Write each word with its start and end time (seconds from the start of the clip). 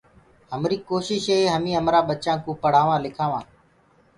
همريٚ 0.53 0.85
ڪوشيٚش 0.89 1.23
هي 1.35 1.39
هميٚنٚ 1.55 1.77
همرآ 1.79 1.99
ٻچآنڪوُ 2.07 2.51
پڙهآوآنٚ 2.63 3.03
لکآوآنٚ۔ 3.05 3.47